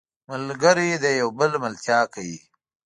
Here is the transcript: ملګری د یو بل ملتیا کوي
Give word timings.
ملګری 0.29 0.89
د 1.03 1.05
یو 1.21 1.29
بل 1.39 1.51
ملتیا 1.63 1.99
کوي 2.13 2.39